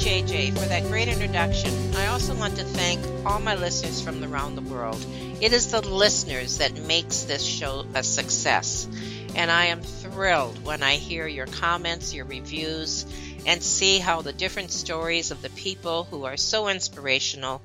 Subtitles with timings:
[0.00, 1.94] JJ, for that great introduction.
[1.94, 5.04] I also want to thank all my listeners from around the world.
[5.42, 8.88] It is the listeners that makes this show a success.
[9.34, 13.04] And I am thrilled when I hear your comments, your reviews,
[13.44, 17.60] and see how the different stories of the people who are so inspirational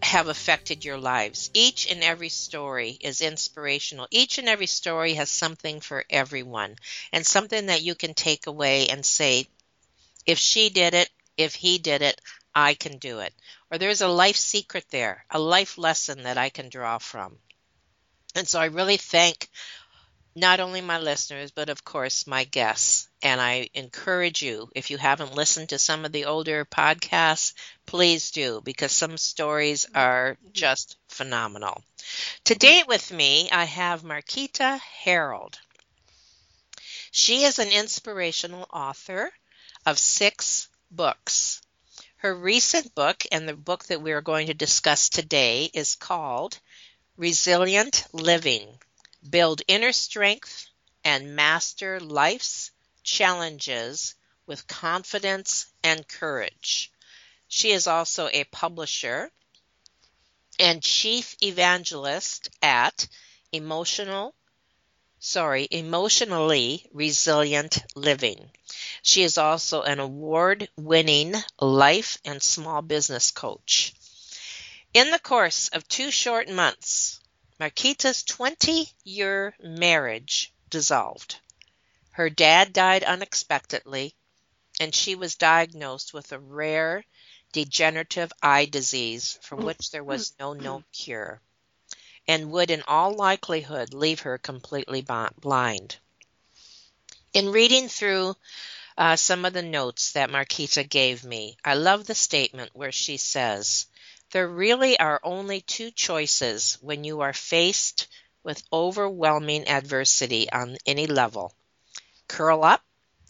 [0.00, 1.50] have affected your lives.
[1.52, 4.06] Each and every story is inspirational.
[4.12, 6.76] Each and every story has something for everyone
[7.12, 9.48] and something that you can take away and say,
[10.28, 12.20] if she did it, if he did it,
[12.54, 13.32] I can do it.
[13.70, 17.38] Or there's a life secret there, a life lesson that I can draw from.
[18.34, 19.48] And so I really thank
[20.36, 23.08] not only my listeners, but of course my guests.
[23.22, 27.54] And I encourage you, if you haven't listened to some of the older podcasts,
[27.86, 31.82] please do, because some stories are just phenomenal.
[32.44, 35.58] Today with me, I have Marquita Herald.
[37.12, 39.32] She is an inspirational author
[39.88, 41.62] of six books.
[42.18, 46.58] Her recent book, and the book that we are going to discuss today, is called
[47.16, 48.68] Resilient Living
[49.30, 50.66] Build Inner Strength
[51.04, 52.70] and Master Life's
[53.02, 54.14] Challenges
[54.46, 56.92] with Confidence and Courage.
[57.48, 59.30] She is also a publisher
[60.58, 63.08] and chief evangelist at
[63.52, 64.34] Emotional
[65.18, 68.50] sorry, Emotionally Resilient Living.
[69.02, 73.94] She is also an award winning life and small business coach.
[74.92, 77.20] In the course of two short months,
[77.60, 81.40] Marquita's 20 year marriage dissolved.
[82.10, 84.14] Her dad died unexpectedly,
[84.80, 87.04] and she was diagnosed with a rare
[87.52, 91.40] degenerative eye disease for which there was no known cure
[92.28, 95.00] and would in all likelihood leave her completely
[95.40, 95.96] blind.
[97.32, 98.36] In reading through
[98.98, 103.16] uh, some of the notes that Marquita gave me, I love the statement where she
[103.16, 103.86] says,
[104.32, 108.08] There really are only two choices when you are faced
[108.42, 111.54] with overwhelming adversity on any level
[112.28, 112.84] curl up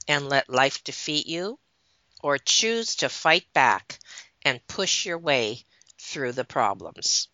[0.09, 1.59] and let life defeat you,
[2.23, 3.99] or choose to fight back
[4.43, 5.65] and push your way
[5.99, 7.29] through the problems.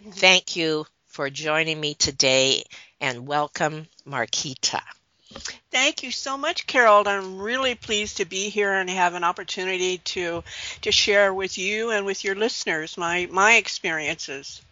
[0.00, 0.10] Mm-hmm.
[0.10, 2.64] Thank you for joining me today
[3.00, 4.82] and welcome, Marquita.
[5.70, 7.06] Thank you so much, Carol.
[7.06, 10.44] I'm really pleased to be here and have an opportunity to
[10.82, 14.62] to share with you and with your listeners my my experiences.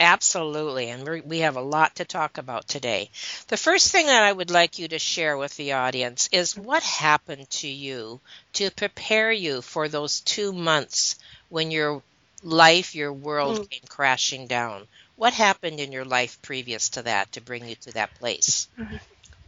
[0.00, 3.10] Absolutely, and we have a lot to talk about today.
[3.48, 6.84] The first thing that I would like you to share with the audience is what
[6.84, 8.20] happened to you
[8.54, 11.16] to prepare you for those two months
[11.48, 12.02] when your
[12.44, 13.70] life, your world mm.
[13.70, 14.86] came crashing down.
[15.16, 18.68] What happened in your life previous to that to bring you to that place?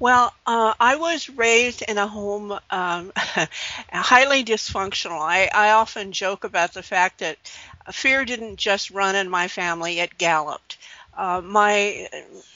[0.00, 3.12] Well, uh, I was raised in a home um,
[3.92, 5.20] highly dysfunctional.
[5.20, 7.36] I, I often joke about the fact that
[7.92, 10.78] fear didn't just run in my family; it galloped.
[11.16, 12.08] Uh, my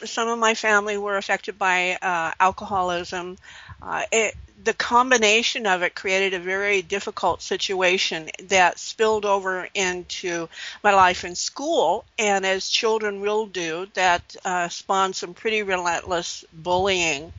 [0.05, 3.37] some of my family were affected by uh, alcoholism.
[3.83, 10.49] Uh, it, the combination of it created a very difficult situation that spilled over into
[10.83, 16.45] my life in school, and as children will do, that uh, spawned some pretty relentless
[16.53, 17.33] bullying.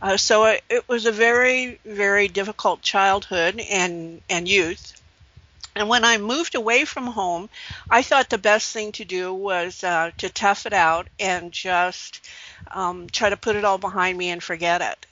[0.00, 4.94] Uh, so it, it, was a very, very difficult childhood and, and youth.
[5.74, 7.50] And when I moved away from home,
[7.90, 12.28] I thought the best thing to do was uh, to tough it out and just
[12.70, 15.06] um, try to put it all behind me and forget it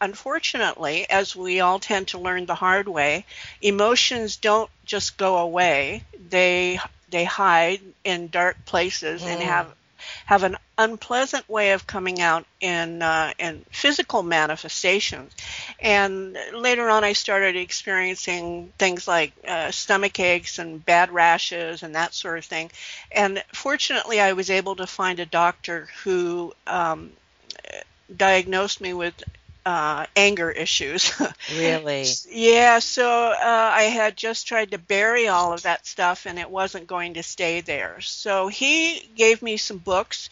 [0.00, 3.24] unfortunately, as we all tend to learn the hard way,
[3.62, 6.04] emotions don't just go away.
[6.28, 6.78] They
[7.10, 9.26] they hide in dark places mm.
[9.26, 9.74] and have
[10.26, 15.32] have an unpleasant way of coming out in uh, in physical manifestations.
[15.80, 21.94] And later on, I started experiencing things like uh, stomach aches and bad rashes and
[21.94, 22.70] that sort of thing.
[23.12, 27.12] And fortunately, I was able to find a doctor who um,
[28.14, 29.14] diagnosed me with
[29.66, 31.12] uh, anger issues.
[31.56, 32.04] really?
[32.30, 36.50] yeah, so uh, I had just tried to bury all of that stuff and it
[36.50, 38.00] wasn't going to stay there.
[38.00, 40.28] So he gave me some books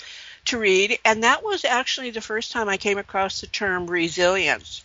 [0.46, 4.84] to read, and that was actually the first time I came across the term resilience.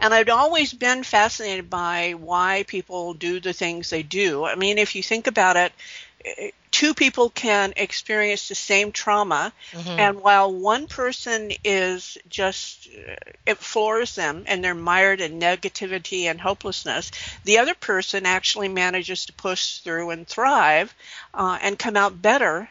[0.00, 4.44] And I'd always been fascinated by why people do the things they do.
[4.44, 9.90] I mean, if you think about it, two people can experience the same trauma mm-hmm.
[9.90, 13.14] and while one person is just uh,
[13.46, 17.12] it floors them and they're mired in negativity and hopelessness
[17.44, 20.92] the other person actually manages to push through and thrive
[21.32, 22.68] uh, and come out better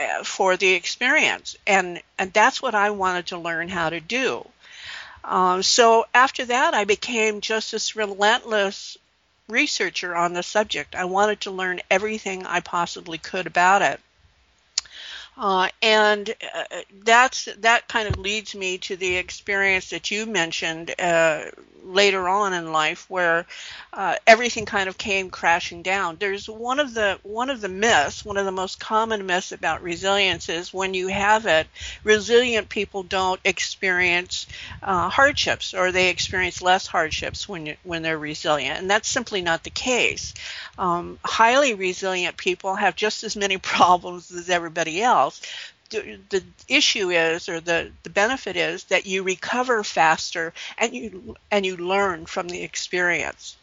[0.00, 4.44] uh, for the experience and and that's what i wanted to learn how to do
[5.26, 8.98] um, so after that, I became just this relentless
[9.48, 10.94] researcher on the subject.
[10.94, 14.00] I wanted to learn everything I possibly could about it.
[15.36, 16.64] Uh, and uh,
[17.02, 21.46] that's that kind of leads me to the experience that you mentioned uh,
[21.82, 23.44] later on in life, where
[23.92, 26.16] uh, everything kind of came crashing down.
[26.20, 29.82] There's one of the one of the myths, one of the most common myths about
[29.82, 31.66] resilience is when you have it,
[32.04, 34.46] resilient people don't experience
[34.82, 39.42] uh, hardships, or they experience less hardships when you, when they're resilient, and that's simply
[39.42, 40.32] not the case
[40.78, 45.23] um, highly resilient people have just as many problems as everybody else.
[45.90, 51.64] The, issue is, or the, the benefit is, that you recover faster and you and
[51.64, 53.56] you learn from the experience.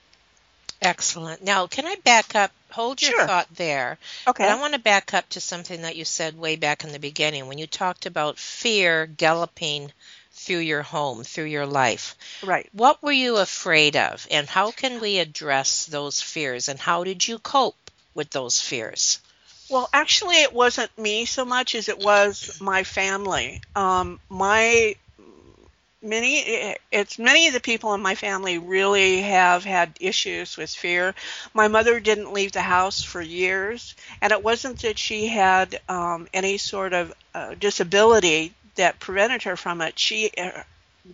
[0.82, 1.44] Excellent.
[1.44, 2.52] Now, can I back up?
[2.72, 3.28] Hold your sure.
[3.28, 3.98] thought there.
[4.26, 4.48] Okay.
[4.48, 7.48] I want to back up to something that you said way back in the beginning
[7.48, 9.92] when you talked about fear galloping
[10.32, 12.16] through your home, through your life.
[12.42, 12.70] Right.
[12.72, 17.28] What were you afraid of, and how can we address those fears, and how did
[17.28, 19.20] you cope with those fears?
[19.72, 23.62] Well, actually, it wasn't me so much as it was my family.
[23.76, 24.96] Um, my
[26.04, 31.14] many it's many of the people in my family really have had issues with fear
[31.54, 36.28] my mother didn't leave the house for years and it wasn't that she had um,
[36.34, 40.00] any sort of uh, disability that prevented her from it.
[40.00, 40.64] She, uh,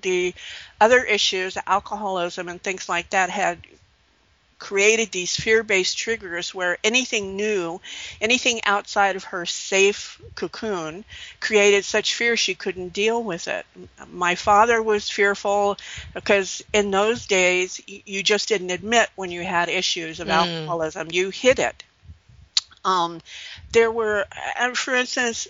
[0.03, 0.33] the
[0.80, 3.60] other issues, alcoholism and things like that, had
[4.59, 7.80] created these fear-based triggers where anything new,
[8.19, 11.06] anything outside of her safe cocoon,
[11.39, 13.65] created such fear she couldn't deal with it.
[14.12, 15.77] My father was fearful
[16.13, 20.31] because in those days you just didn't admit when you had issues of mm.
[20.31, 21.10] alcoholism.
[21.12, 21.83] You hid it.
[22.83, 23.21] Um,
[23.74, 24.25] there were,
[24.74, 25.48] for instance,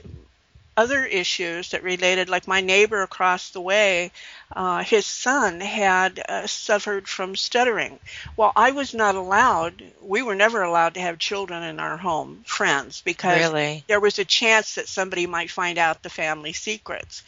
[0.78, 4.12] other issues that related, like my neighbor across the way,
[4.56, 8.00] uh, his son had uh, suffered from stuttering.
[8.38, 12.44] Well, I was not allowed, we were never allowed to have children in our home,
[12.46, 13.84] friends, because really?
[13.88, 17.24] there was a chance that somebody might find out the family secrets.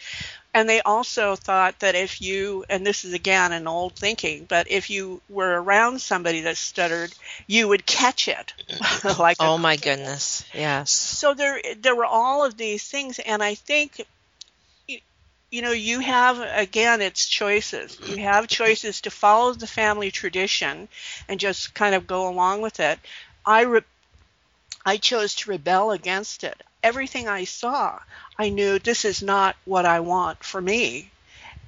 [0.53, 4.69] And they also thought that if you, and this is again an old thinking, but
[4.69, 7.13] if you were around somebody that stuttered,
[7.45, 8.53] you would catch it.
[9.19, 10.91] like oh my goodness, yes.
[10.91, 14.05] So there, there were all of these things, and I think,
[14.87, 17.99] you know, you have again, it's choices.
[18.07, 20.87] You have choices to follow the family tradition
[21.27, 22.99] and just kind of go along with it.
[23.45, 23.81] I, re-
[24.83, 27.99] I chose to rebel against it everything I saw,
[28.37, 31.11] I knew this is not what I want for me.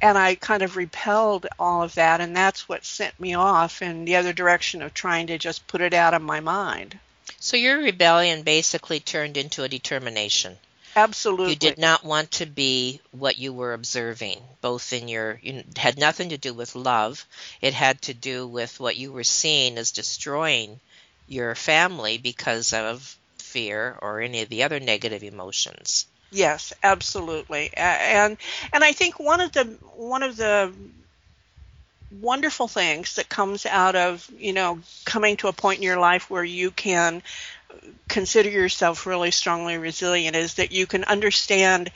[0.02, 4.06] And I kind of repelled all of that, and that's what sent me off in
[4.06, 6.98] the other direction of trying to just put it out of my mind.
[7.40, 10.58] So your rebellion basically turned into a determination.
[10.96, 11.52] Absolutely.
[11.52, 15.98] You did not want to be what you were observing, both in your, it had
[15.98, 17.26] nothing to do with love.
[17.62, 20.80] It had to do with what you were seeing as destroying
[21.28, 23.18] your family because of
[23.52, 26.08] fear or any of the other negative emotions.
[26.32, 27.72] Yes, absolutely.
[27.76, 28.38] And
[28.72, 29.66] and I think one of the
[29.96, 30.72] one of the
[32.20, 36.30] wonderful things that comes out of, you know, coming to a point in your life
[36.30, 37.22] where you can
[38.08, 41.92] consider yourself really strongly resilient is that you can understand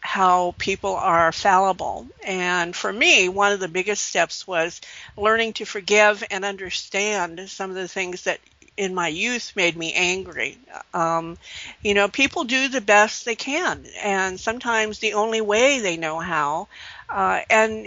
[0.00, 2.06] how people are fallible.
[2.24, 4.80] And for me, one of the biggest steps was
[5.16, 8.38] learning to forgive and understand some of the things that
[8.76, 10.58] in my youth made me angry.
[10.94, 11.38] Um,
[11.82, 16.18] you know, people do the best they can, and sometimes the only way they know
[16.18, 16.68] how.
[17.08, 17.86] Uh, and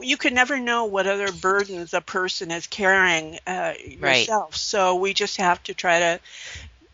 [0.00, 4.54] you can never know what other burdens a person is carrying uh, yourself.
[4.54, 4.54] Right.
[4.54, 6.20] So we just have to try to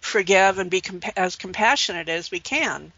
[0.00, 2.92] forgive and be comp- as compassionate as we can.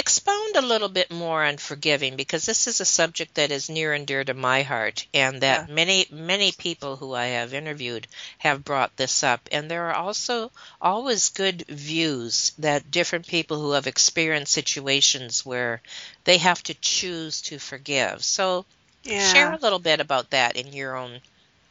[0.00, 3.92] Expound a little bit more on forgiving because this is a subject that is near
[3.92, 5.74] and dear to my heart and that Yeah.
[5.74, 8.06] many many people who I have interviewed
[8.38, 13.72] have brought this up and there are also always good views that different people who
[13.72, 15.82] have experienced situations where
[16.24, 18.24] they have to choose to forgive.
[18.24, 18.64] So
[19.04, 19.18] Yeah.
[19.32, 21.20] share a little bit about that in your own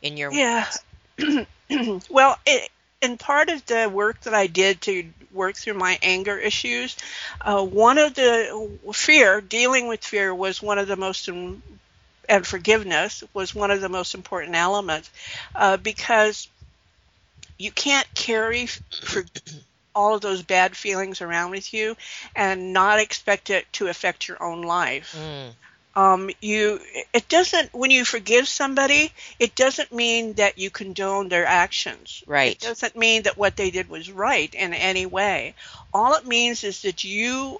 [0.04, 0.68] in your Yeah.
[2.10, 2.70] well, it,
[3.02, 6.98] in part of the work that I did to work through my anger issues,
[7.42, 11.62] uh, one of the fear, dealing with fear, was one of the most, and
[12.44, 15.10] forgiveness was one of the most important elements
[15.56, 16.48] uh, because
[17.58, 19.24] you can't carry for
[19.96, 21.96] all of those bad feelings around with you
[22.36, 25.16] and not expect it to affect your own life.
[25.18, 25.52] Mm,
[26.00, 26.80] um, you
[27.14, 32.24] it doesn't when you forgive somebody it doesn't mean that you condone their actions.
[32.26, 32.54] Right.
[32.54, 35.56] it doesn't mean that what they did was right in any way.
[35.94, 37.60] All it means is that you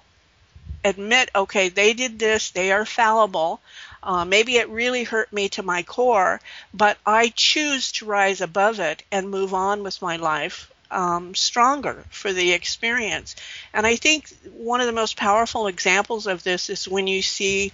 [0.82, 3.60] admit okay they did this they are fallible.
[4.02, 6.40] Uh, maybe it really hurt me to my core
[6.72, 12.04] but i choose to rise above it and move on with my life um, stronger
[12.10, 13.36] for the experience.
[13.74, 17.72] And i think one of the most powerful examples of this is when you see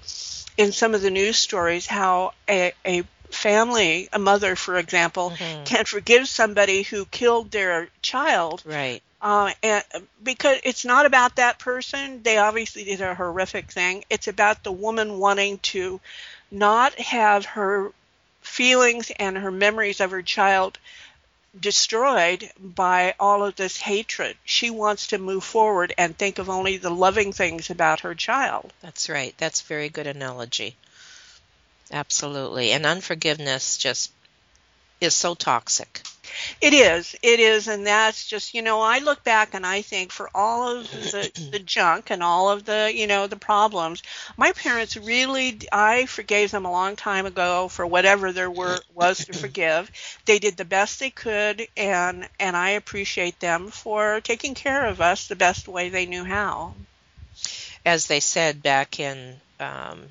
[0.57, 5.65] in some of the news stories how a, a family, a mother, for example, Mhm.
[5.65, 9.03] can forgive somebody who killed their child, Right.
[9.21, 9.85] uh, and
[10.23, 12.23] because it's not about that person.
[12.23, 14.05] They obviously did a horrific thing.
[14.09, 16.01] It's about the woman wanting to
[16.51, 17.93] not have her
[18.43, 20.79] feelings and her memories of her child
[21.59, 24.37] destroyed by all of this hatred.
[24.45, 28.73] She wants to move forward and think of only the loving things about her child.
[28.83, 29.35] That's right.
[29.39, 30.77] That's very good analogy.
[31.91, 32.73] Absolutely.
[32.73, 34.11] And unforgiveness just
[35.01, 36.03] is so toxic.
[36.61, 37.17] It is.
[37.23, 37.69] It is.
[37.69, 41.31] And that's just, you know, I look back and I think for all of the,
[41.53, 44.03] the junk and all of the, you know, the problems,
[44.37, 49.25] my parents really, I forgave them a long time ago for whatever there were, was
[49.27, 49.91] to forgive.
[50.25, 55.01] They did the best they could and, and I appreciate them for taking care of
[55.01, 56.75] us the best way they knew how.
[57.85, 60.07] As they said back in um,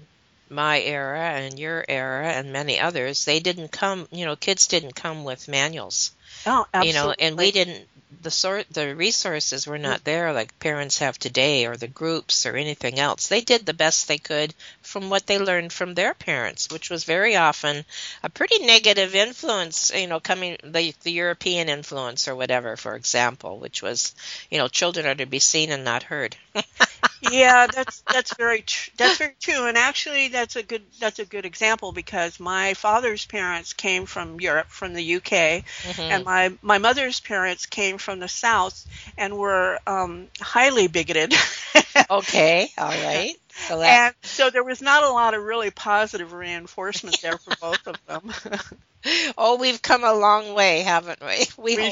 [0.49, 4.95] my era and your era and many others, they didn't come, you know, kids didn't
[4.95, 6.11] come with manuals.
[6.45, 6.87] Oh, absolutely.
[6.87, 7.87] you know and we didn't
[8.21, 10.03] the sort the resources were not mm-hmm.
[10.05, 13.27] there like parents have today or the groups or anything else.
[13.27, 17.03] They did the best they could from what they learned from their parents which was
[17.03, 17.83] very often
[18.23, 23.59] a pretty negative influence you know coming the the european influence or whatever for example
[23.59, 24.15] which was
[24.49, 26.37] you know children are to be seen and not heard
[27.31, 31.25] yeah, that's that's very tr- that's very true, and actually that's a good that's a
[31.25, 36.03] good example because my father's parents came from Europe, from the UK, Mhm.
[36.09, 38.85] and my my mother's parents came from the South
[39.17, 41.33] and were um, highly bigoted,
[42.09, 46.33] okay all right so that and so there was not a lot of really positive
[46.33, 48.31] reinforcement there for both of them.
[49.37, 51.91] oh we've come a long way haven't we we, we,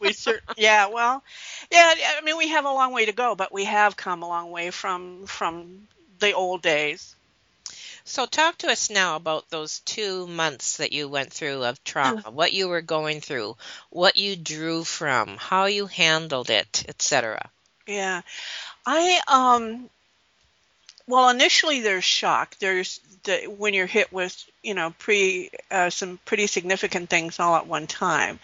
[0.00, 1.22] we cer- yeah, well,
[1.70, 4.28] yeah, I mean we have a long way to go, but we have come a
[4.28, 5.88] long way from from
[6.18, 7.14] the old days.
[8.04, 12.30] So, talk to us now about those two months that you went through of trauma,
[12.30, 13.56] what you were going through,
[13.90, 17.50] what you drew from, how you handled it, etc.
[17.86, 18.22] Yeah.
[18.86, 19.90] I um
[21.06, 22.56] well initially there's shock.
[22.58, 27.56] There's the when you're hit with, you know, pre uh, some pretty significant things all
[27.56, 28.38] at one time.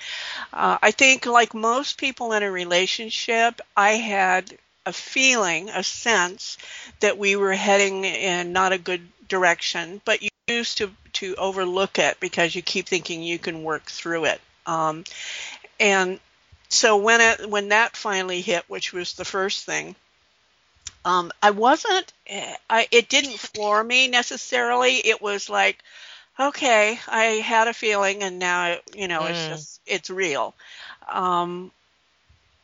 [0.52, 6.59] Uh, I think like most people in a relationship, I had a feeling, a sense
[7.00, 11.99] that we were heading in not a good direction, but you choose to to overlook
[11.99, 14.40] it because you keep thinking you can work through it.
[14.66, 15.04] Um,
[15.78, 16.21] and
[16.69, 19.95] so when it when that finally hit, which was the first thing,
[21.04, 22.12] um, I wasn't.
[22.71, 24.97] I it didn't floor me necessarily.
[24.97, 25.78] It was like,
[26.38, 29.49] okay, I had a feeling, and now you know it's Mm.
[29.49, 30.54] just it's real.
[31.09, 31.73] Um,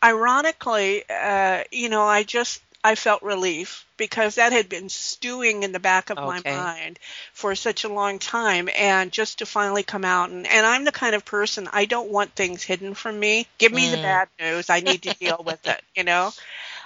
[0.03, 5.73] ironically, uh, you know, I just I felt relief because that had been stewing in
[5.73, 6.99] the back of my mind
[7.33, 10.93] for such a long time and just to finally come out and, and I'm the
[10.93, 13.49] kind of person I don't want things hidden from me.
[13.59, 13.99] Give me the Mm.
[13.99, 14.71] bad news.
[14.71, 16.35] I need to deal with it, you know?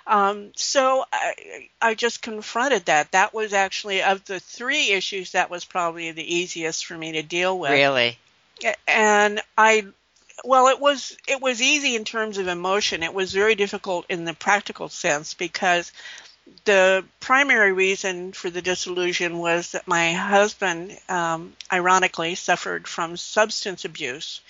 [0.07, 3.13] Um, so I, I just confronted that.
[3.13, 7.23] That was actually of the three issues that was probably the easiest for me to
[7.23, 8.19] deal with Really?
[8.87, 9.87] and I
[10.45, 14.25] well it was it was easy in terms of emotion it was very difficult in
[14.25, 15.93] the practical sense because
[16.65, 23.85] the primary reason for the disillusion was that my husband um, ironically suffered from substance
[23.85, 24.41] abuse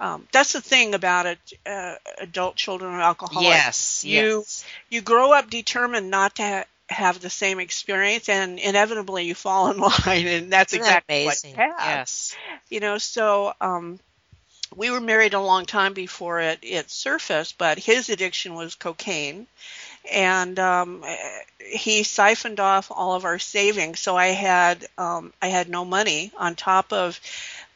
[0.00, 3.48] um, that's the thing about it, uh, adult children of alcoholics.
[3.48, 4.64] Yes, you yes.
[4.90, 9.70] you grow up determined not to ha- have the same experience, and inevitably you fall
[9.70, 11.50] in line, and that's Isn't that exactly amazing?
[11.52, 11.88] what happened.
[11.88, 12.36] Yes.
[12.68, 13.98] You know, so um,
[14.74, 19.46] we were married a long time before it it surfaced, but his addiction was cocaine,
[20.12, 21.04] and um,
[21.64, 24.00] he siphoned off all of our savings.
[24.00, 27.20] So I had um, I had no money on top of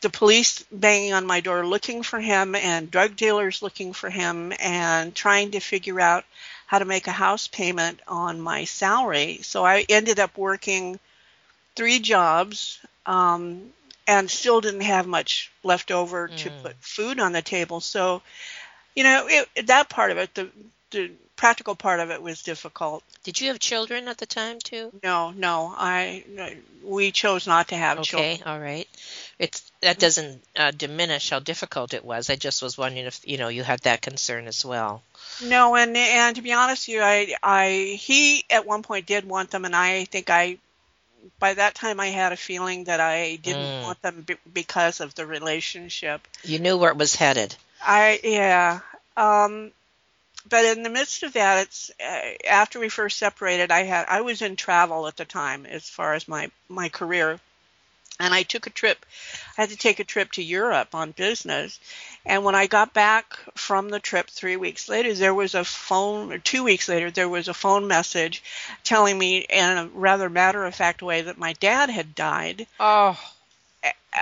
[0.00, 4.52] the police banging on my door looking for him and drug dealers looking for him
[4.58, 6.24] and trying to figure out
[6.66, 9.40] how to make a house payment on my salary.
[9.42, 10.98] So I ended up working
[11.76, 13.72] three jobs um,
[14.06, 16.62] and still didn't have much left over to Mm.
[16.62, 17.80] put food on the table.
[17.80, 18.22] So,
[18.94, 20.48] you know, it, that part of it, the,
[20.90, 23.02] the practical part of it was difficult.
[23.24, 24.92] Did you have children at the time too?
[25.02, 26.24] No, no, I
[26.84, 28.34] we chose not to have Okay, children.
[28.34, 28.88] Okay, all right.
[29.40, 32.28] It's that doesn't uh, diminish how difficult it was.
[32.28, 35.02] I just was wondering if you know you had that concern as well.
[35.42, 39.24] No, and and to be honest with you, I I he at one point did
[39.24, 40.58] want them, and I think I
[41.38, 43.82] by that time I had a feeling that I didn't Mm.
[43.82, 46.20] want them be, because of the relationship.
[46.44, 47.56] You knew where it was headed.
[47.82, 48.80] I yeah.
[49.16, 49.72] Um,
[50.50, 53.70] but in the midst of that, it's uh, after we first separated.
[53.70, 57.40] I had I was in travel at the time as far as my my career,
[58.20, 59.04] and I took a trip.
[59.58, 61.80] I had to take a trip to Europe on business,
[62.24, 66.32] and when I got back from the trip three weeks later, there was a phone.
[66.32, 68.42] Or two weeks later, there was a phone message
[68.84, 73.18] telling me in a rather matter of fact way that my dad had died Oh,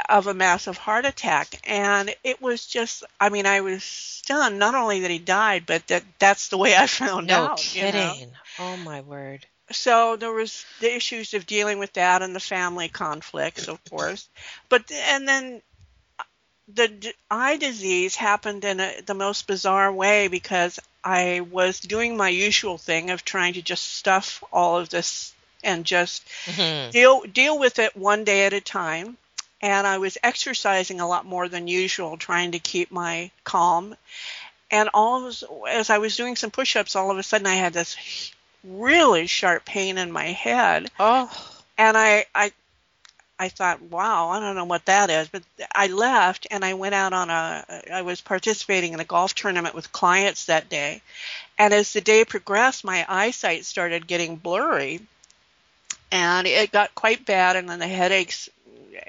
[0.08, 4.74] of a massive heart attack and it was just i mean i was stunned not
[4.74, 7.90] only that he died but that that's the way i found no out you know?
[7.90, 8.30] kidding.
[8.58, 9.46] Oh my word.
[9.70, 14.28] So there was the issues of dealing with that and the family conflicts of course.
[14.68, 15.62] But and then
[16.74, 22.16] the d- eye disease happened in a, the most bizarre way because i was doing
[22.16, 25.32] my usual thing of trying to just stuff all of this
[25.64, 26.92] and just Mhm.
[26.92, 29.16] deal deal with it one day at a time.
[29.60, 33.96] And I was exercising a lot more than usual trying to keep my calm.
[34.70, 35.26] And all
[35.68, 37.96] as I was doing some push-ups all of a sudden I had this
[38.64, 41.30] really sharp pain in my head Oh,
[41.76, 42.52] and I I
[43.40, 46.94] I thought, wow, I don't know what that is, but I left and I went
[46.96, 51.02] out on a I was participating in a golf tournament with clients that day.
[51.56, 55.00] And as the day progressed, my eyesight started getting blurry
[56.10, 58.48] and it got quite bad and then the headaches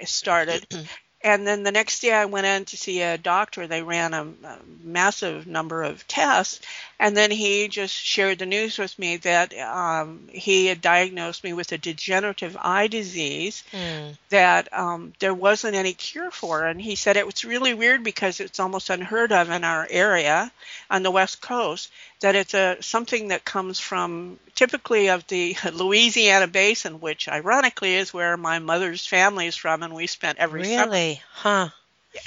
[0.06, 0.66] started.
[1.22, 3.68] And then the next day I went in to see a doctor.
[3.68, 6.62] They ran a, a massive number of tests.
[7.00, 11.54] And then he just shared the news with me that um, he had diagnosed me
[11.54, 14.12] with a degenerative eye disease Hmm.
[14.30, 16.66] that um, there wasn't any cure for.
[16.66, 20.52] And he said it was really weird because it's almost unheard of in our area
[20.90, 26.48] on the West Coast that it's a something that comes from typically of the Louisiana
[26.48, 30.92] basin, which ironically is where my mother's family is from, and we spent every summer.
[30.92, 31.22] really?
[31.32, 31.70] Huh.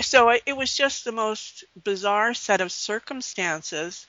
[0.00, 4.06] So it, it was just the most bizarre set of circumstances.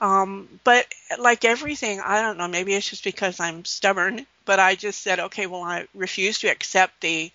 [0.00, 0.86] Um, but
[1.18, 5.20] like everything, I don't know, maybe it's just because I'm stubborn, but I just said,
[5.20, 7.30] okay, well, I refuse to accept the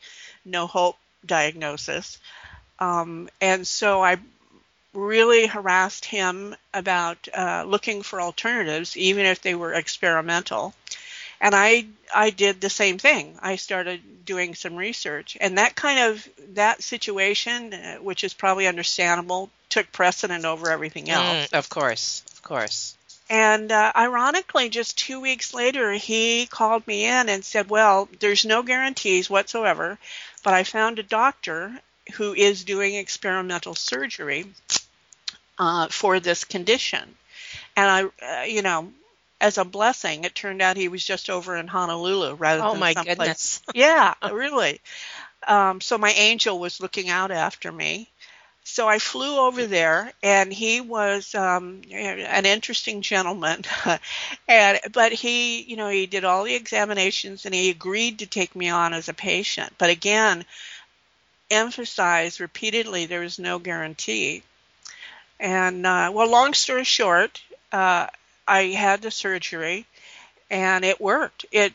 [0.45, 2.19] no hope diagnosis.
[2.79, 4.17] Um, and so I
[4.93, 10.73] really harassed him about uh, looking for alternatives, even if they were experimental.
[11.39, 13.37] And I I did the same thing.
[13.41, 18.67] I started doing some research, and that kind of that situation, uh, which is probably
[18.67, 21.47] understandable, took precedent over everything else.
[21.47, 22.95] Mm, of course, of course.
[23.31, 28.43] And uh, ironically, just two weeks later, he called me in and said, Well, there's
[28.43, 29.97] no guarantees whatsoever,
[30.43, 31.79] but I found a doctor
[32.15, 34.47] who is doing experimental surgery
[35.61, 37.03] uh, for this condition.
[37.77, 38.91] And I, uh, you know,
[39.39, 42.69] as a blessing, it turned out he was just over in Honolulu rather than someplace
[42.69, 43.61] Oh than my someplace goodness.
[43.75, 44.81] yeah, really.
[45.47, 48.09] Um, so my angel was looking out after me.
[48.63, 53.63] So I flew over there, and he was um, an interesting gentleman.
[54.47, 58.55] and but he, you know, he did all the examinations, and he agreed to take
[58.55, 59.73] me on as a patient.
[59.77, 60.45] But again,
[61.51, 64.43] emphasized repeatedly there was no guarantee.
[65.41, 68.07] And uh, well, long story short, uh,
[68.47, 69.87] I had the surgery,
[70.49, 71.45] and it worked.
[71.51, 71.73] It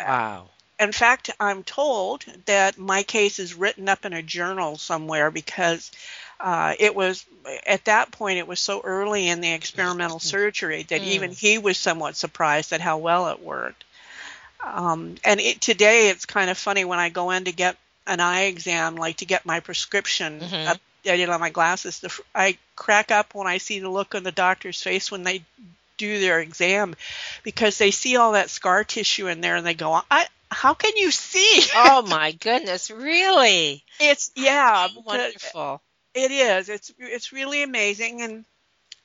[0.00, 0.48] Wow.
[0.80, 5.92] in fact, I'm told that my case is written up in a journal somewhere because
[6.40, 7.24] uh, it was
[7.66, 11.06] at that point it was so early in the experimental surgery that Mm.
[11.06, 13.84] even he was somewhat surprised at how well it worked.
[14.64, 18.20] Um, and it, today it's kind of funny when I go in to get an
[18.20, 20.78] eye exam, like to get my prescription Mhm.
[21.04, 22.00] I did on my glasses.
[22.00, 25.42] The, I crack up when I see the look on the doctor's face when they
[25.96, 26.94] do their exam
[27.42, 30.96] because they see all that scar tissue in there and they go, I, how can
[30.96, 31.62] you see?
[31.74, 33.84] Oh my goodness, really?
[34.00, 35.80] It's yeah, wonderful.
[36.14, 36.68] It is.
[36.68, 38.44] It's it's really amazing and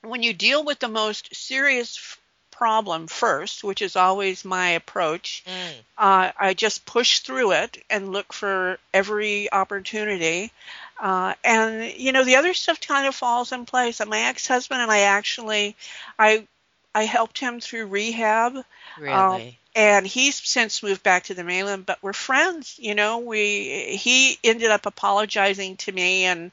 [0.02, 2.18] when you deal with the most serious
[2.58, 5.74] problem first, which is always my approach, mm.
[5.98, 10.52] uh, I just push through it and look for every opportunity.
[11.00, 14.00] Uh, and you know the other stuff kind of falls in place.
[14.00, 15.76] And my ex-husband and I actually,
[16.18, 16.48] I
[16.96, 18.56] I helped him through rehab.
[19.00, 19.14] Really.
[19.14, 19.42] Um,
[19.76, 22.80] and he's since moved back to the mainland, but we're friends.
[22.80, 26.52] You know, we he ended up apologizing to me, and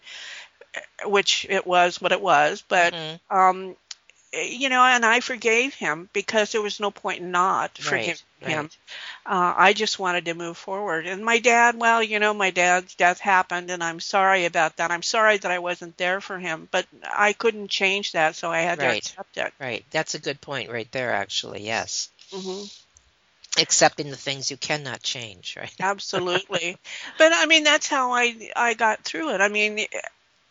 [1.06, 2.62] which it was what it was.
[2.68, 3.36] But mm-hmm.
[3.36, 3.76] um,
[4.34, 8.50] you know, and I forgave him because there was no point in not forgiving right,
[8.50, 8.70] him.
[9.26, 11.06] Uh, I just wanted to move forward.
[11.06, 14.90] And my dad, well, you know, my dad's death happened, and I'm sorry about that.
[14.90, 18.60] I'm sorry that I wasn't there for him, but I couldn't change that, so I
[18.60, 19.02] had right.
[19.02, 19.52] to accept it.
[19.58, 19.84] Right.
[19.90, 21.64] That's a good point right there, actually.
[21.64, 22.10] Yes.
[22.30, 22.66] Mm-hmm.
[23.62, 25.74] Accepting the things you cannot change, right?
[25.80, 26.76] Absolutely.
[27.18, 29.40] but I mean, that's how I I got through it.
[29.40, 29.86] I mean,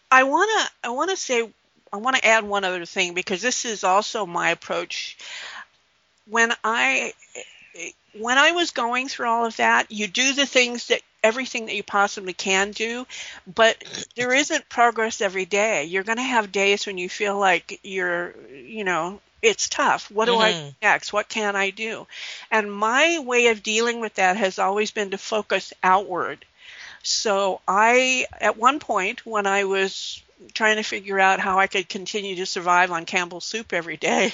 [0.10, 1.50] I wanna I wanna say
[1.93, 5.15] I want to add one other thing because this is also my approach.
[6.27, 7.13] When I
[8.17, 11.75] when I was going through all of that, you do the things that everything that
[11.75, 13.06] you possibly can do,
[13.47, 13.84] but
[14.15, 15.86] there isn't progress every day.
[15.86, 20.12] You're going to have days when you feel like you're, you know, it's tough.
[20.12, 20.67] What do mm-hmm.
[20.67, 21.13] I next?
[21.13, 22.08] What can I do?
[22.51, 26.45] And my way of dealing with that has always been to focus outward.
[27.03, 30.21] So I, at one point when I was
[30.53, 34.32] trying to figure out how I could continue to survive on Campbell's soup every day,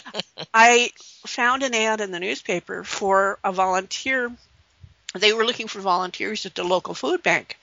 [0.54, 0.90] I
[1.26, 4.30] found an ad in the newspaper for a volunteer.
[5.14, 7.56] They were looking for volunteers at the local food bank.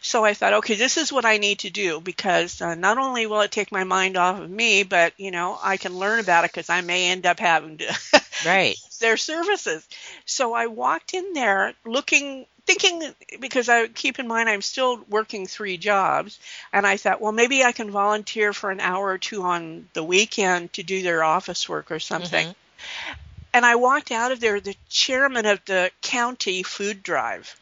[0.00, 3.26] So I thought, okay, this is what I need to do because uh, not only
[3.26, 6.44] will it take my mind off of me, but you know I can learn about
[6.44, 9.86] it because I may end up having to right their services.
[10.24, 15.46] So I walked in there looking thinking because I keep in mind I'm still working
[15.46, 16.38] three jobs,
[16.72, 20.02] and I thought, well, maybe I can volunteer for an hour or two on the
[20.02, 22.48] weekend to do their office work or something.
[22.48, 23.12] Mm-hmm.
[23.54, 27.58] And I walked out of there, the chairman of the county food drive.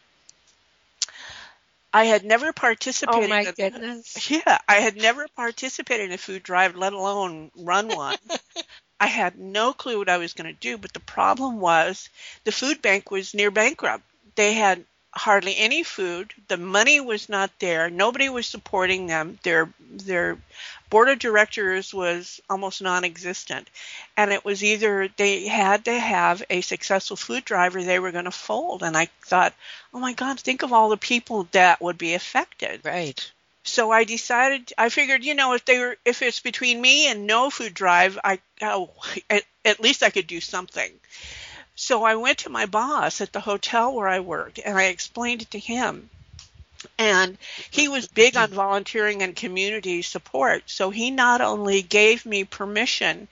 [1.92, 3.24] I had never participated.
[3.24, 4.30] Oh my in, goodness!
[4.30, 8.18] Yeah, I had never participated in a food drive, let alone run one.
[9.00, 12.08] I had no clue what I was going to do, but the problem was
[12.42, 14.02] the food bank was near bankrupt.
[14.34, 16.34] They had hardly any food.
[16.48, 17.88] The money was not there.
[17.88, 19.38] Nobody was supporting them.
[19.42, 20.38] Their their
[20.90, 23.68] board of directors was almost non-existent,
[24.16, 28.12] and it was either they had to have a successful food drive or they were
[28.12, 28.82] going to fold.
[28.82, 29.54] And I thought,
[29.92, 32.80] oh my God, think of all the people that would be affected.
[32.84, 33.32] Right.
[33.64, 34.72] So I decided.
[34.76, 38.18] I figured, you know, if they were, if it's between me and no food drive,
[38.22, 38.90] I oh,
[39.30, 40.92] at, at least I could do something.
[41.76, 45.42] So I went to my boss at the hotel where I worked and I explained
[45.42, 46.10] it to him.
[46.98, 47.38] And
[47.70, 50.64] he was big on volunteering and community support.
[50.66, 53.26] So he not only gave me permission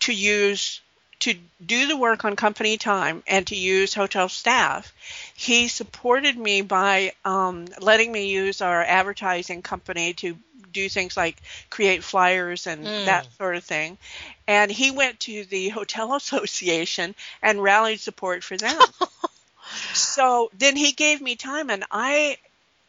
[0.00, 0.80] to use
[1.20, 4.92] to do the work on company time and to use hotel staff.
[5.34, 10.36] He supported me by um, letting me use our advertising company to
[10.72, 11.36] do things like
[11.70, 13.04] create flyers and mm.
[13.06, 13.98] that sort of thing.
[14.46, 18.80] And he went to the Hotel Association and rallied support for them.
[19.92, 22.38] so then he gave me time, and I,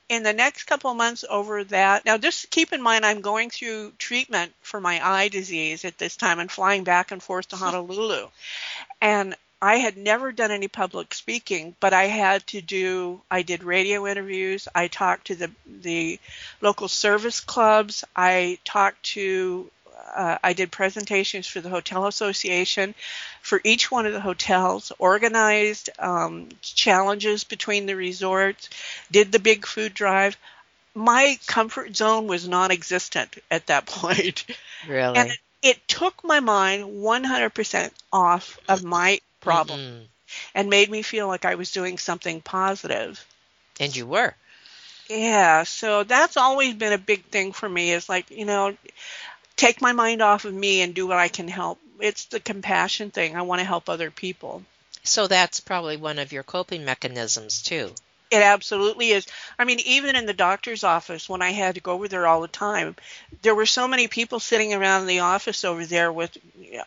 [0.09, 3.49] in the next couple of months over that, now just keep in mind I'm going
[3.51, 7.55] through treatment for my eye disease at this time and flying back and forth to
[7.57, 8.27] Honolulu.
[9.01, 13.21] and I had never done any public speaking, but I had to do.
[13.29, 14.69] I did radio interviews.
[14.73, 16.17] I talked to the the
[16.61, 18.05] local service clubs.
[18.15, 19.69] I talked to.
[20.15, 22.95] Uh, I did presentations for the hotel association,
[23.41, 24.91] for each one of the hotels.
[24.99, 28.69] Organized um, challenges between the resorts.
[29.11, 30.37] Did the big food drive.
[30.95, 34.45] My comfort zone was non-existent at that point.
[34.87, 35.17] Really.
[35.17, 40.03] And it, it took my mind 100% off of my problem mm-hmm.
[40.55, 43.25] and made me feel like I was doing something positive.
[43.79, 44.35] And you were.
[45.09, 48.77] Yeah, so that's always been a big thing for me is like, you know,
[49.59, 51.79] take my mind off of me and do what I can help.
[51.99, 53.35] It's the compassion thing.
[53.35, 54.63] I want to help other people.
[55.03, 57.91] So that's probably one of your coping mechanisms too.
[58.31, 59.25] It absolutely is.
[59.57, 62.41] I mean, even in the doctor's office, when I had to go over there all
[62.41, 62.95] the time,
[63.41, 66.37] there were so many people sitting around in the office over there with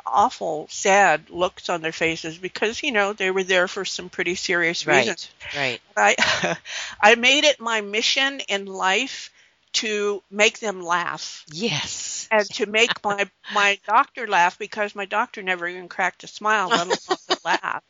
[0.06, 4.36] awful, sad looks on their faces because you know they were there for some pretty
[4.36, 5.28] serious right, reasons.
[5.56, 5.80] Right.
[5.96, 6.56] I
[7.00, 9.30] I made it my mission in life
[9.72, 12.21] to make them laugh Yes.
[12.32, 16.68] And to make my my doctor laugh because my doctor never even cracked a smile,
[16.68, 17.82] let alone a laugh.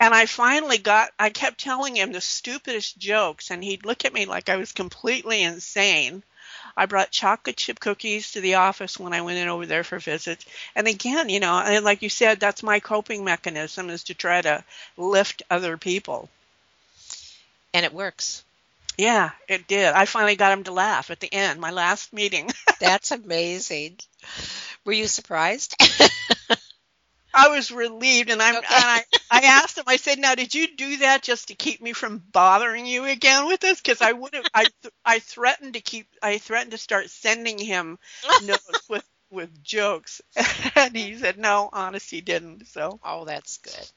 [0.00, 4.12] And I finally got I kept telling him the stupidest jokes and he'd look at
[4.12, 6.24] me like I was completely insane.
[6.76, 9.98] I brought chocolate chip cookies to the office when I went in over there for
[9.98, 10.44] visits.
[10.74, 14.40] And again, you know, and like you said, that's my coping mechanism is to try
[14.42, 14.64] to
[14.96, 16.28] lift other people.
[17.74, 18.44] And it works.
[18.98, 19.86] Yeah, it did.
[19.94, 22.50] I finally got him to laugh at the end, my last meeting.
[22.80, 23.98] That's amazing.
[24.84, 25.76] Were you surprised?
[27.34, 28.66] I was relieved, and, I'm, Okay.
[28.74, 29.84] and I, I asked him.
[29.86, 33.46] I said, "Now, did you do that just to keep me from bothering you again
[33.46, 33.80] with this?
[33.80, 34.46] Because I would have.
[34.54, 36.08] I th- I threatened to keep.
[36.22, 37.98] I threatened to start sending him
[38.38, 40.20] notes with with jokes,
[40.74, 43.90] and he said, "No, honest, he didn't." So oh, that's good.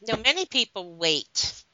[0.00, 1.64] Now, many people wait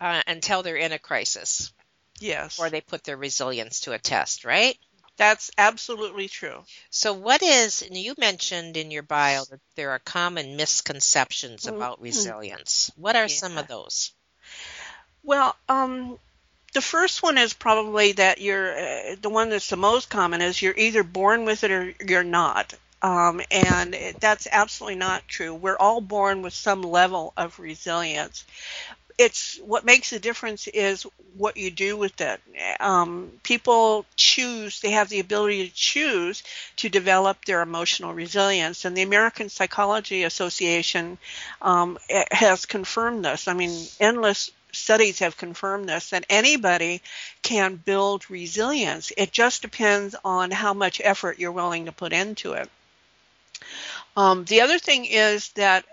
[0.00, 1.72] uh, until they're in a crisis
[2.20, 4.78] yes, before they put their resilience to a test, right?
[5.16, 6.64] that's absolutely true.
[6.90, 12.00] So, what is, and you mentioned in your bio that there are common misconceptions about
[12.00, 12.90] resilience.
[12.96, 14.12] What are some of those?
[15.22, 16.18] Well, um,
[16.74, 20.60] the first one is probably that you're uh, the one that's the most common is
[20.62, 22.74] you're either born with it or you're not.
[23.02, 25.54] Um, and it- that's absolutely not true.
[25.54, 28.44] We're all born with some level of resilience.
[29.24, 31.06] It's what makes the difference is
[31.36, 32.40] what you do with it.
[32.80, 36.42] Um, people choose; they have the ability to choose
[36.76, 38.84] to develop their emotional resilience.
[38.84, 41.18] And the American Psychology Association
[41.60, 43.46] um, eh, has confirmed this.
[43.46, 47.02] I mean, endless studies have confirmed this that anybody
[47.42, 49.12] can build resilience.
[49.16, 52.70] It just depends on how much effort you're willing to put into it.
[54.16, 55.84] Um, the other thing is that,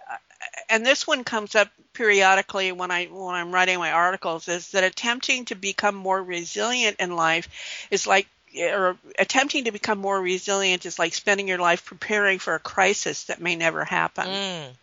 [0.70, 4.84] and this one comes up periodically when I when I'm writing my articles, is that
[4.84, 10.86] attempting to become more resilient in life is like or attempting to become more resilient
[10.86, 14.28] is like spending your life preparing for a crisis that may never happen.
[14.28, 14.74] Mm,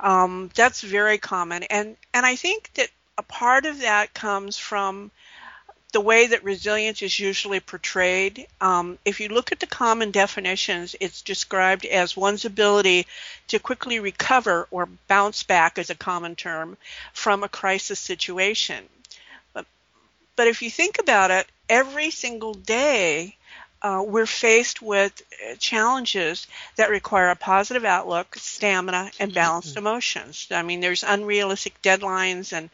[0.00, 5.10] Um, that's very common, and and I think that a part of that comes from
[5.92, 8.46] the way that resilience is usually portrayed.
[8.60, 13.06] Um, if you look at the common definitions, it's described as one's ability
[13.48, 16.78] to quickly recover or bounce back, is a common term,
[17.12, 18.84] from a crisis situation.
[19.52, 19.66] But,
[20.34, 23.36] but if you think about it, every single day
[23.82, 30.46] uh, we're faced with uh, challenges that require a positive outlook, stamina, and balanced emotions.
[30.52, 32.70] I mean, there's unrealistic deadlines and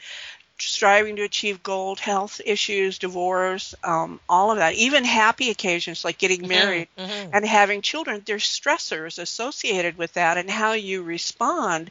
[0.59, 4.75] striving to achieve goals, health issues, divorce, um, all of that.
[4.75, 7.31] Even happy occasions like getting married mhm.
[7.33, 11.91] and having children, there's stressors associated with that, and how you respond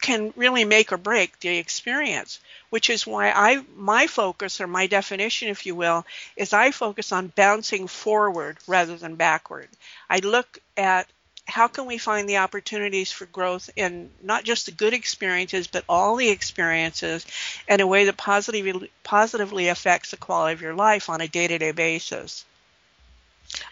[0.00, 2.40] can really make or break the experience.
[2.70, 7.10] Which is why I my focus or my definition, if you will, is I focus
[7.10, 9.68] on bouncing forward rather than backward.
[10.08, 11.08] I look at
[11.50, 15.84] how can we find the opportunities for growth in not just the good experiences but
[15.88, 17.26] all the experiences
[17.68, 21.72] in a way that positively positively affects the quality of your life on a day-to-day
[21.72, 22.44] basis.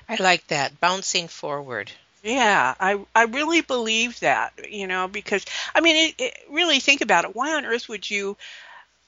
[0.09, 0.81] I like that.
[0.81, 1.93] Bouncing forward.
[2.23, 7.01] Yeah, I I really believe that, you know, because I mean, it, it, really think
[7.01, 7.37] about it.
[7.37, 8.37] Why on earth would you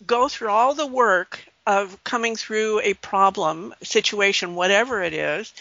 [0.07, 5.53] go through all the work of coming through a problem situation, whatever it is,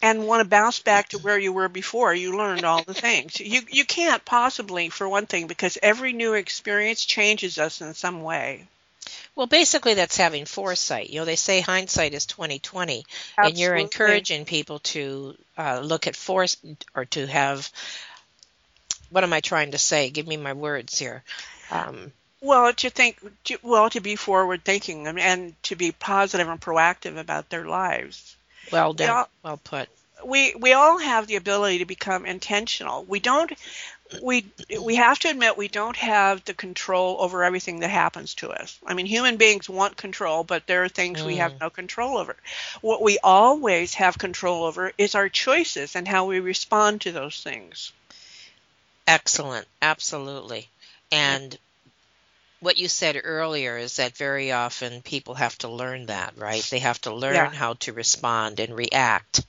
[0.00, 3.40] and want to bounce back to where you were before you learned all the things?
[3.40, 8.22] You you can't possibly, for one thing, because every new experience changes us in some
[8.22, 8.68] way.
[9.34, 11.10] Well, basically, that's having foresight.
[11.10, 13.04] You know, they say hindsight is twenty twenty,
[13.36, 16.56] and you're encouraging people to uh, look at force
[16.94, 17.70] or to have.
[19.10, 20.10] What am I trying to say?
[20.10, 21.22] Give me my words here.
[21.70, 26.48] Um, Well, to think, to, well, to be forward thinking and, and to be positive
[26.48, 28.36] and proactive about their lives.
[28.72, 29.06] Well done.
[29.08, 29.24] Yeah.
[29.42, 29.88] Well put.
[30.24, 33.04] we we all have the ability to become intentional.
[33.04, 33.52] We don't
[34.22, 34.46] we
[34.80, 38.78] we have to admit we don't have the control over everything that happens to us.
[38.86, 41.60] I mean, human beings want control, but there are things we have mm.
[41.60, 42.36] no control over.
[42.80, 47.42] What we always have control over is our choices and how we respond to those
[47.42, 47.92] things.
[49.06, 49.66] Excellent.
[49.82, 50.68] Absolutely.
[51.12, 51.58] And
[52.60, 56.66] what you said earlier is that very often people have to learn that, right?
[56.70, 57.50] They have to learn Yeah.
[57.52, 59.44] how to respond and react.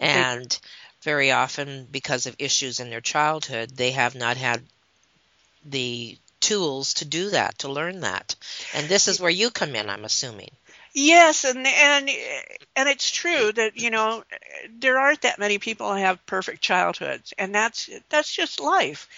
[0.00, 0.58] And
[1.02, 4.62] very often, because of issues in their childhood, they have not had
[5.64, 8.34] the tools to do that, to learn that.
[8.74, 10.50] And this is where you come in, I'm assuming.
[10.92, 12.10] Yes, and and
[12.76, 14.24] and it's true that you know
[14.78, 19.08] there aren't that many people who have perfect childhoods, and that's that's just life.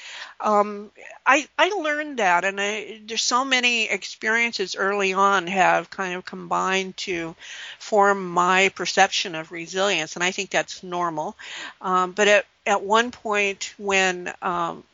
[0.40, 0.90] Um,
[1.26, 6.24] I I learned that, and I, there's so many experiences early on have kind of
[6.24, 7.34] combined to
[7.78, 11.36] form my perception of resilience, and I think that's normal.
[11.80, 14.84] Um, but at at one point when um,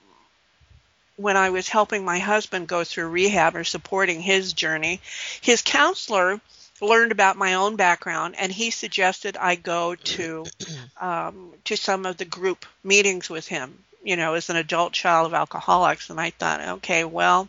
[1.16, 5.00] when I was helping my husband go through rehab or supporting his journey,
[5.40, 6.40] his counselor
[6.80, 10.44] learned about my own background, and he suggested I go to
[11.00, 13.84] um, to some of the group meetings with him.
[14.02, 17.48] You know, as an adult child of alcoholics, and I thought, okay, well,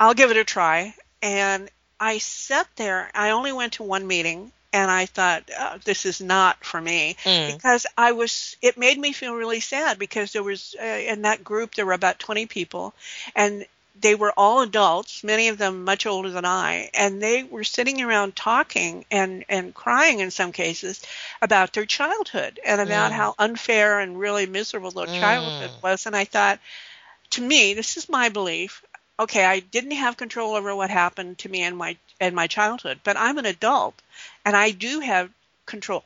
[0.00, 0.94] I'll give it a try.
[1.22, 1.68] And
[2.00, 3.10] I sat there.
[3.14, 7.16] I only went to one meeting, and I thought oh, this is not for me
[7.24, 7.54] mm.
[7.54, 8.56] because I was.
[8.62, 11.92] It made me feel really sad because there was uh, in that group there were
[11.92, 12.94] about 20 people,
[13.34, 13.66] and
[14.00, 18.02] they were all adults, many of them much older than I, and they were sitting
[18.02, 21.02] around talking and, and crying in some cases
[21.40, 23.14] about their childhood and about mm.
[23.14, 25.20] how unfair and really miserable their mm.
[25.20, 26.06] childhood was.
[26.06, 26.58] And I thought,
[27.30, 28.84] to me, this is my belief.
[29.18, 33.00] Okay, I didn't have control over what happened to me in my in my childhood,
[33.04, 33.94] but I'm an adult
[34.44, 35.30] and I do have
[35.66, 36.04] control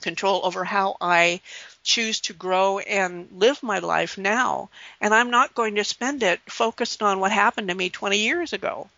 [0.00, 1.40] control over how I
[1.82, 4.70] choose to grow and live my life now.
[5.00, 8.52] And I'm not going to spend it focused on what happened to me 20 years
[8.52, 8.88] ago.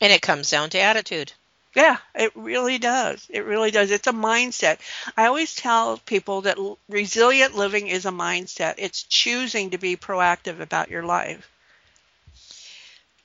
[0.00, 1.32] And it comes down to attitude.
[1.74, 3.26] Yeah, it really does.
[3.28, 3.90] It really does.
[3.90, 4.78] It's a mindset.
[5.16, 8.74] I always tell people that resilient living is a mindset.
[8.78, 11.48] It's choosing to be proactive about your life.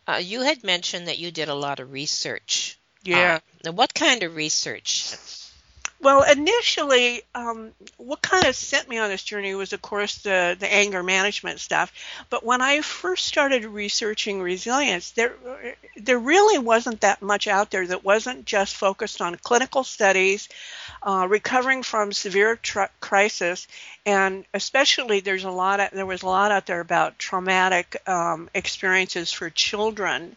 [0.08, 2.78] Uh, you had mentioned that you did a lot of research.
[3.04, 3.40] Yeah.
[3.66, 5.14] Uh, what kind of research?
[6.04, 10.58] Well, initially, um, what kind of sent me on this journey was, of course, the,
[10.60, 11.94] the anger management stuff.
[12.30, 15.34] But when I first started researching resilience, there
[15.96, 20.50] there really wasn't that much out there that wasn't just focused on clinical studies,
[21.04, 22.60] uh, recovering from severe
[23.00, 23.68] crisis,
[24.06, 28.50] and especially there's a lot of, there was a lot out there about traumatic um,
[28.54, 30.36] experiences for children.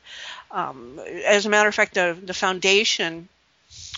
[0.52, 3.28] Um, as a matter of fact, the the foundation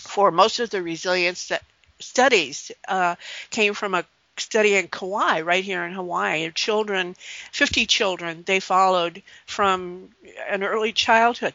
[0.01, 1.51] for most of the resilience
[1.99, 3.15] studies uh,
[3.49, 4.05] came from a
[4.37, 6.45] study in Kauai, right here in Hawaii.
[6.45, 7.15] Of children,
[7.51, 10.09] 50 children, they followed from
[10.47, 11.53] an early childhood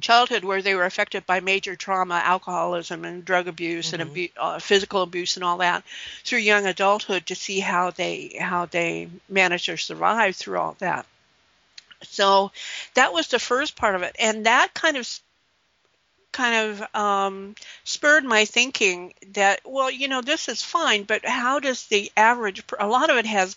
[0.00, 4.00] childhood where they were affected by major trauma, alcoholism, and drug abuse, mm-hmm.
[4.00, 5.84] and abu- uh, physical abuse, and all that,
[6.24, 11.06] through young adulthood to see how they how they managed to survive through all that.
[12.02, 12.50] So
[12.94, 15.08] that was the first part of it, and that kind of
[16.32, 21.60] kind of um, spurred my thinking that, well, you know, this is fine, but how
[21.60, 23.56] does the average, a lot of it has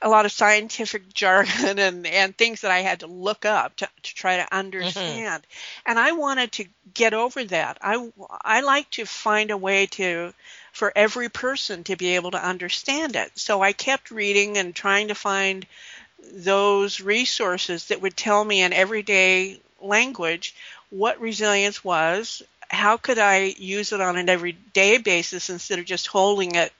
[0.00, 3.88] a lot of scientific jargon and, and things that I had to look up to,
[4.02, 5.42] to try to understand.
[5.42, 5.90] Mm-hmm.
[5.90, 7.78] And I wanted to get over that.
[7.80, 8.10] I,
[8.42, 10.34] I like to find a way to,
[10.72, 13.30] for every person to be able to understand it.
[13.34, 15.66] So I kept reading and trying to find
[16.34, 20.54] those resources that would tell me in everyday language
[20.92, 26.06] what resilience was, how could I use it on an everyday basis instead of just
[26.06, 26.72] holding it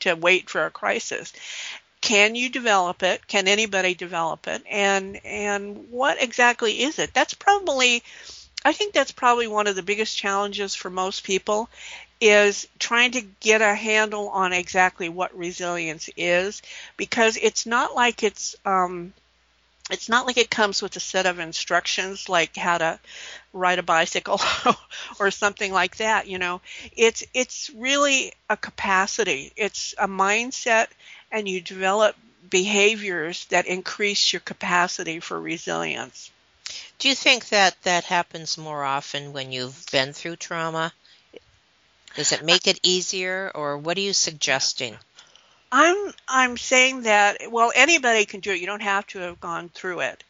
[0.00, 1.32] to wait for a crisis?
[2.00, 3.26] Can you develop it?
[3.26, 4.62] Can anybody develop it?
[4.70, 7.12] And and what exactly is it?
[7.12, 8.02] That's probably
[8.64, 11.68] I think that's probably one of the biggest challenges for most people
[12.20, 16.62] is trying to get a handle on exactly what resilience is
[16.96, 19.12] because it's not like it's um,
[19.90, 22.98] it's not like it comes with a set of instructions like how to
[23.52, 24.40] ride a bicycle
[25.20, 26.60] or something like that you know.
[26.96, 29.52] It's it's really a capacity.
[29.56, 30.88] It's a mindset
[31.30, 32.16] and you develop
[32.48, 36.30] behaviors that increase your capacity for resilience.
[36.98, 40.92] Do you think that that happens more often when you've been through trauma?
[42.16, 44.96] Does it make it easier or what are you suggesting
[45.74, 48.60] I'm I'm saying that well anybody can do it.
[48.60, 50.22] You don't have to have gone through it.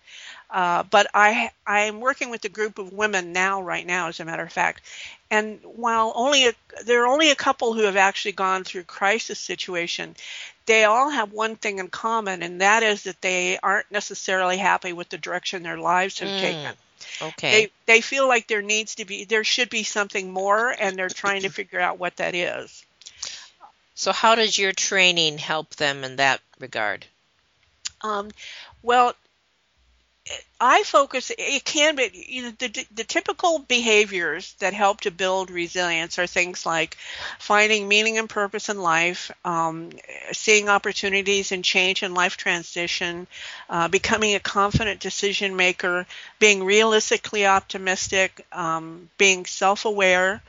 [0.50, 4.24] Uh, but I I'm working with a group of women now right now as a
[4.24, 4.82] matter of fact,
[5.30, 6.52] and while only a,
[6.86, 10.16] there are only a couple who have actually gone through crisis situation,
[10.64, 14.94] they all have one thing in common, and that is that they aren't necessarily happy
[14.94, 16.40] with the direction their lives have mm.
[16.40, 16.72] taken.
[17.20, 17.50] Okay.
[17.50, 21.10] They they feel like there needs to be there should be something more, and they're
[21.10, 22.83] trying to figure out what that is.
[23.94, 27.06] So, how does your training help them in that regard?
[28.02, 28.30] Um,
[28.82, 29.14] well,
[30.60, 31.30] I focus.
[31.36, 36.26] It can be you know the the typical behaviors that help to build resilience are
[36.26, 36.96] things like
[37.38, 39.90] finding meaning and purpose in life, um,
[40.32, 43.26] seeing opportunities and change in life transition,
[43.68, 46.06] uh, becoming a confident decision maker,
[46.38, 50.42] being realistically optimistic, um, being self aware,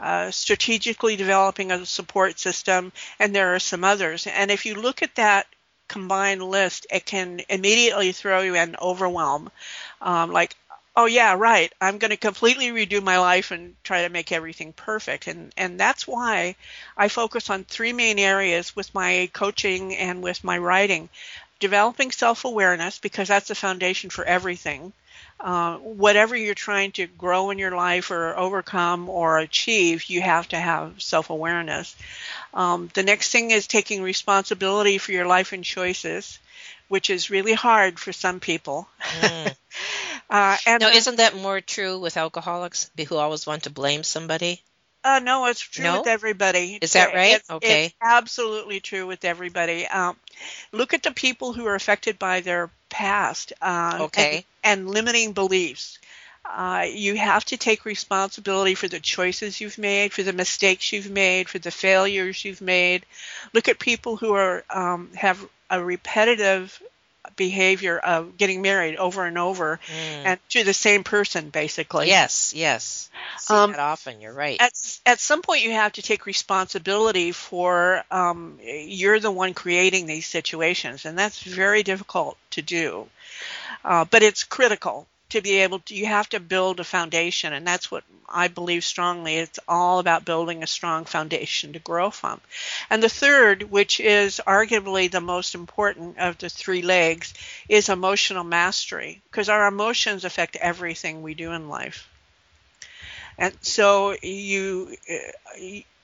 [0.00, 4.26] uh, strategically developing a support system, and there are some others.
[4.26, 5.46] And if you look at that
[5.88, 9.50] combined list, it can immediately throw you in overwhelm.
[10.00, 10.56] Um, like,
[10.96, 14.72] oh yeah, right, I'm going to completely redo my life and try to make everything
[14.72, 15.26] perfect.
[15.26, 16.56] And and that's why
[16.96, 21.08] I focus on three main areas with my coaching and with my writing.
[21.58, 24.94] Developing self-awareness because that's the foundation for everything.
[25.40, 30.46] Uh, whatever you're trying to grow in your life or overcome or achieve, you have
[30.48, 31.96] to have self awareness.
[32.52, 36.38] Um, the next thing is taking responsibility for your life and choices,
[36.88, 38.86] which is really hard for some people.
[39.00, 39.56] Mm.
[40.30, 44.62] uh, and now, isn't that more true with alcoholics who always want to blame somebody?
[45.02, 45.98] Uh, no, it's true no?
[45.98, 46.78] with everybody.
[46.80, 47.36] Is that right?
[47.36, 47.86] It's, okay.
[47.86, 49.86] It's absolutely true with everybody.
[49.86, 50.16] Um,
[50.72, 53.52] look at the people who are affected by their past.
[53.62, 54.44] Uh, okay.
[54.62, 55.98] And, and limiting beliefs.
[56.44, 61.10] Uh, you have to take responsibility for the choices you've made, for the mistakes you've
[61.10, 63.06] made, for the failures you've made.
[63.52, 66.82] Look at people who are um, have a repetitive
[67.36, 70.22] behavior of getting married over and over mm.
[70.24, 72.08] and to the same person basically.
[72.08, 73.10] Yes yes.
[73.38, 74.56] See um, often you're right.
[74.60, 74.72] at,
[75.06, 80.26] at some point you have to take responsibility for um, you're the one creating these
[80.26, 83.06] situations and that's very difficult to do.
[83.84, 87.66] Uh, but it's critical to be able to you have to build a foundation and
[87.66, 92.40] that's what I believe strongly it's all about building a strong foundation to grow from.
[92.88, 97.34] And the third, which is arguably the most important of the three legs,
[97.68, 102.08] is emotional mastery because our emotions affect everything we do in life.
[103.36, 104.94] And so you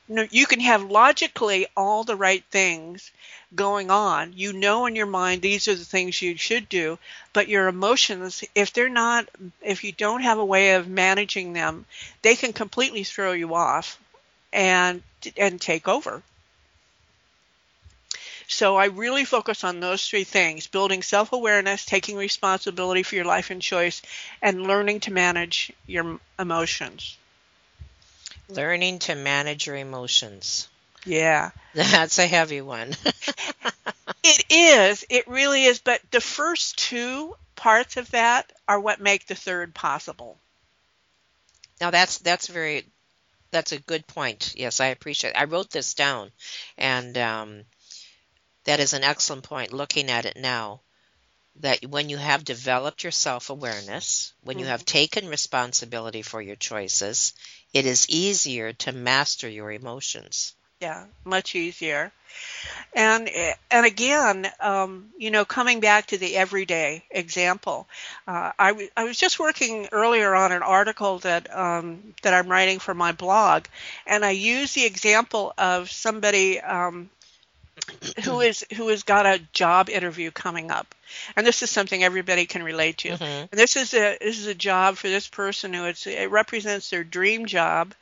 [0.08, 3.10] you can have logically all the right things
[3.54, 4.32] going on.
[4.34, 6.98] You know in your mind these are the things you should do,
[7.32, 9.28] but your emotions, if they're not,
[9.62, 11.86] if you don't have a way of managing them,
[12.22, 13.98] they can completely throw you off
[14.52, 15.02] and
[15.36, 16.22] and take over.
[18.48, 23.24] So I really focus on those three things building self awareness, taking responsibility for your
[23.24, 24.02] life and choice,
[24.42, 27.16] and learning to manage your emotions.
[28.48, 30.68] Learning to manage your emotions.
[31.04, 31.50] Yeah.
[31.74, 32.94] That's a heavy one.
[34.24, 35.04] it is.
[35.08, 35.78] It really is.
[35.78, 40.38] But the first two parts of that are what make the third possible.
[41.80, 42.86] Now that's that's very
[43.50, 44.54] that's a good point.
[44.56, 45.30] Yes, I appreciate.
[45.30, 45.36] It.
[45.36, 46.30] I wrote this down,
[46.78, 47.64] and um,
[48.64, 49.72] that is an excellent point.
[49.72, 50.80] Looking at it now,
[51.60, 54.64] that when you have developed your self awareness, when mm-hmm.
[54.64, 57.34] you have taken responsibility for your choices,
[57.76, 60.54] it is easier to master your emotions.
[60.80, 62.12] Yeah, much easier.
[62.94, 63.30] And
[63.70, 67.86] and again, um, you know, coming back to the everyday example,
[68.26, 72.48] uh, I, w- I was just working earlier on an article that um, that I'm
[72.48, 73.64] writing for my blog,
[74.06, 77.10] and I use the example of somebody um,
[78.24, 80.94] who is who has got a job interview coming up
[81.36, 83.10] and this is something everybody can relate to.
[83.10, 83.24] Mm-hmm.
[83.24, 86.90] And this is a this is a job for this person who it's, it represents
[86.90, 87.94] their dream job,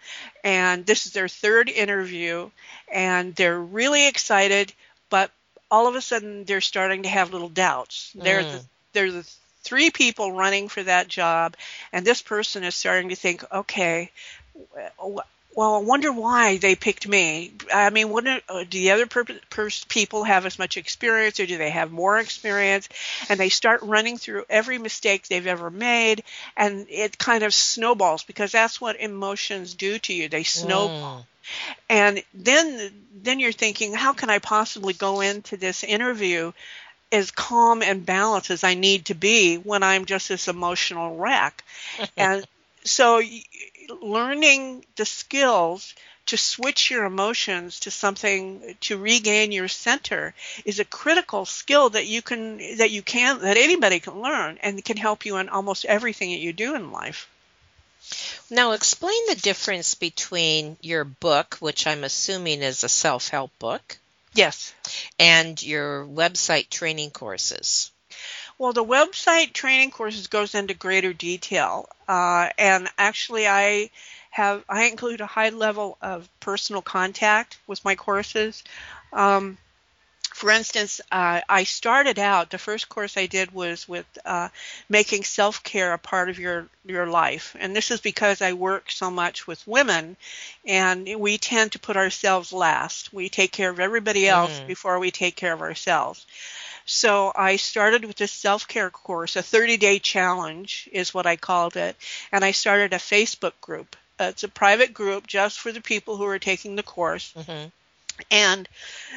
[0.42, 2.50] and this is their third interview,
[2.92, 4.72] and they're really excited,
[5.10, 5.30] but
[5.70, 8.12] all of a sudden they're starting to have little doubts.
[8.16, 8.22] Mm.
[8.22, 9.30] They're the, they're the
[9.62, 11.56] three people running for that job,
[11.92, 14.10] and this person is starting to think, okay,
[15.54, 17.52] well, I wonder why they picked me.
[17.72, 21.46] I mean, wouldn't uh, do the other per- per- people have as much experience, or
[21.46, 22.88] do they have more experience?
[23.28, 26.24] And they start running through every mistake they've ever made,
[26.56, 30.28] and it kind of snowballs because that's what emotions do to you.
[30.28, 31.20] They snowball.
[31.20, 31.26] Mm.
[31.88, 32.90] And then,
[33.22, 36.52] then you're thinking, how can I possibly go into this interview
[37.12, 41.62] as calm and balanced as I need to be when I'm just this emotional wreck?
[42.16, 42.44] and
[42.84, 43.20] so
[44.00, 45.94] learning the skills
[46.26, 52.06] to switch your emotions to something to regain your center is a critical skill that
[52.06, 55.84] you can that you can that anybody can learn and can help you in almost
[55.84, 57.28] everything that you do in life.
[58.50, 63.98] Now explain the difference between your book, which I'm assuming is a self-help book.
[64.34, 64.74] Yes.
[65.18, 67.90] And your website training courses.
[68.58, 73.90] Well, the website training courses goes into greater detail, uh, and actually, I
[74.30, 78.62] have I include a high level of personal contact with my courses.
[79.12, 79.58] Um,
[80.34, 82.50] for instance, uh, I started out.
[82.50, 84.48] The first course I did was with uh,
[84.88, 89.10] making self-care a part of your your life, and this is because I work so
[89.10, 90.16] much with women,
[90.64, 93.12] and we tend to put ourselves last.
[93.12, 94.66] We take care of everybody else mm.
[94.66, 96.26] before we take care of ourselves.
[96.86, 101.36] So I started with this self care course, a 30 day challenge is what I
[101.36, 101.96] called it,
[102.30, 103.96] and I started a Facebook group.
[104.20, 107.32] it's a private group just for the people who are taking the course.
[107.36, 107.68] Mm-hmm.
[108.30, 108.68] And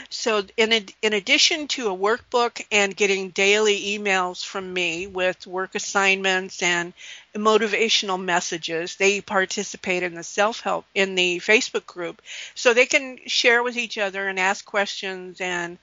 [0.09, 5.75] so, in in addition to a workbook and getting daily emails from me with work
[5.75, 6.93] assignments and
[7.35, 12.23] motivational messages, they participate in the self help in the Facebook group,
[12.55, 15.77] so they can share with each other and ask questions and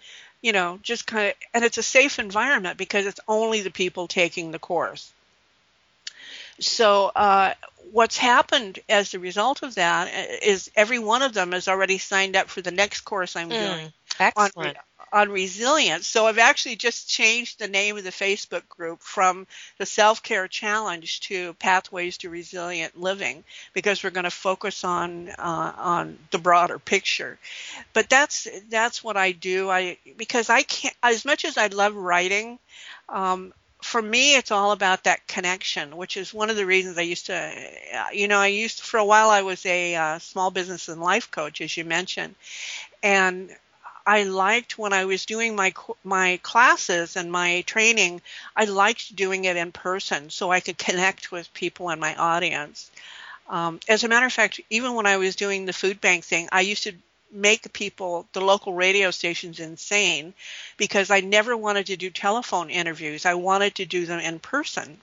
[0.45, 4.07] you know just kind of and it's a safe environment because it's only the people
[4.07, 5.11] taking the course.
[6.61, 7.55] So uh,
[7.93, 10.09] what's happened as a result of that
[10.43, 13.59] is every one of them has already signed up for the next course I'm mm,
[13.59, 13.91] doing
[14.21, 14.77] excellent.
[14.77, 14.83] on,
[15.15, 16.09] on resilience.
[16.09, 19.47] So I've actually just changed the name of the Facebook group from
[19.79, 23.45] the Self Care Challenge to Pathways to Resilient Living
[23.75, 27.39] because we're going to focus on uh, on the broader picture.
[27.93, 29.71] But that's that's what I do.
[29.71, 32.59] I because I can't as much as I love writing.
[33.09, 37.03] Um, for me, it's all about that connection, which is one of the reasons I
[37.03, 40.51] used to, uh, you know, I used for a while I was a uh, small
[40.51, 42.35] business and life coach, as you mentioned,
[43.03, 43.55] and
[44.07, 45.73] I liked when I was doing my
[46.05, 48.21] my classes and my training,
[48.55, 52.91] I liked doing it in person so I could connect with people in my audience.
[53.49, 56.49] Um, as a matter of fact, even when I was doing the food bank thing,
[56.53, 56.93] I used to
[57.31, 60.35] make people, the local radio stations, insane
[60.77, 63.27] because I never wanted to do telephone interviews.
[63.27, 65.01] I wanted to do them in person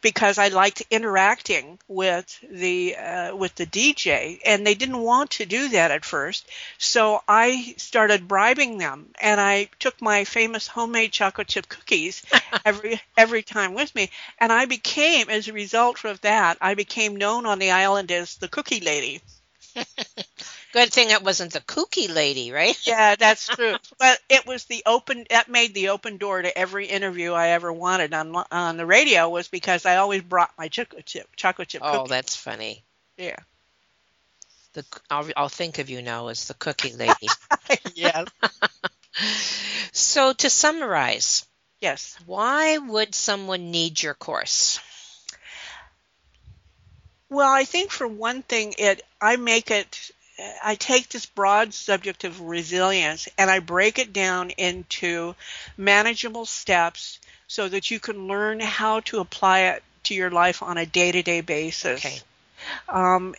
[0.00, 5.46] because I liked interacting with the uh, with the DJ, and they didn't want to
[5.46, 6.46] do that at first.
[6.78, 12.22] So I started bribing them, and I took my famous homemade chocolate chip cookies
[12.64, 17.16] every every time with me, and I became, as a result of that, I became
[17.16, 19.20] known on the island as the Cookie Lady.
[20.72, 22.78] Good thing it wasn't the kooky lady, right?
[22.86, 23.76] yeah, that's true.
[23.98, 27.72] But it was the open that made the open door to every interview I ever
[27.72, 31.82] wanted on on the radio was because I always brought my chocolate chip chocolate chip.
[31.84, 32.10] Oh, cookies.
[32.10, 32.84] that's funny.
[33.16, 33.36] Yeah.
[34.74, 37.28] The I'll, I'll think of you now as the cookie lady.
[37.94, 38.28] yes.
[39.92, 41.44] so to summarize,
[41.80, 44.78] yes, why would someone need your course?
[47.28, 50.10] Well, I think for one thing, it I make it
[50.62, 55.34] I take this broad subject of resilience and I break it down into
[55.76, 60.78] manageable steps so that you can learn how to apply it to your life on
[60.78, 62.04] a day-to-day basis.
[62.04, 62.20] Okay.
[62.88, 63.34] Um,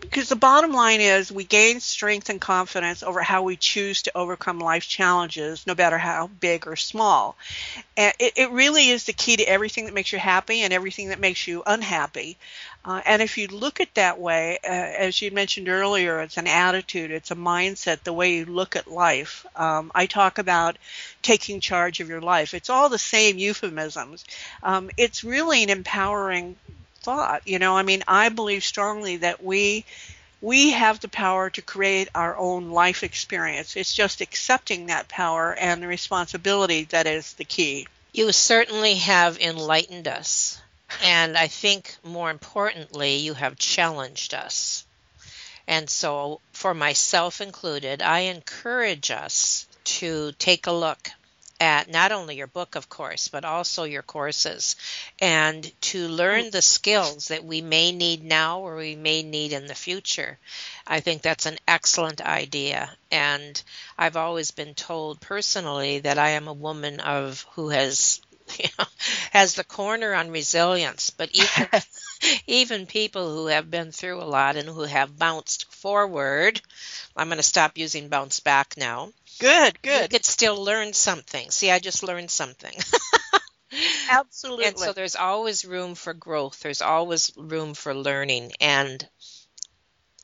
[0.00, 4.12] because the bottom line is we gain strength and confidence over how we choose to
[4.16, 7.36] overcome life's challenges, no matter how big or small.
[7.96, 11.08] And it, it really is the key to everything that makes you happy and everything
[11.08, 12.36] that makes you unhappy.
[12.84, 16.46] Uh, and if you look at that way, uh, as you mentioned earlier, it's an
[16.46, 19.46] attitude, it's a mindset, the way you look at life.
[19.56, 20.76] Um, I talk about
[21.22, 22.52] taking charge of your life.
[22.52, 24.24] It's all the same euphemisms.
[24.62, 26.56] Um, it's really an empowering
[27.04, 27.46] thought.
[27.46, 29.84] You know, I mean, I believe strongly that we
[30.40, 33.76] we have the power to create our own life experience.
[33.76, 37.86] It's just accepting that power and the responsibility that is the key.
[38.12, 40.60] You certainly have enlightened us.
[41.02, 44.84] And I think more importantly, you have challenged us.
[45.66, 51.10] And so, for myself included, I encourage us to take a look
[51.64, 54.76] at not only your book, of course, but also your courses
[55.18, 59.66] and to learn the skills that we may need now or we may need in
[59.66, 60.38] the future.
[60.86, 62.90] I think that's an excellent idea.
[63.10, 63.60] And
[63.96, 68.20] I've always been told personally that I am a woman of who has
[68.58, 68.84] you know,
[69.32, 71.68] has the corner on resilience, but even
[72.46, 76.60] even people who have been through a lot and who have bounced forward,
[77.16, 79.12] I'm going to stop using bounce back now.
[79.38, 80.02] Good, good.
[80.02, 81.50] You could still learn something.
[81.50, 82.74] See, I just learned something.
[84.10, 84.66] Absolutely.
[84.66, 86.60] And so there's always room for growth.
[86.60, 89.08] There's always room for learning and